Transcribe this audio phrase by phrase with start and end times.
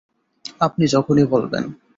[0.61, 1.63] আপনি যখনই বলবেন।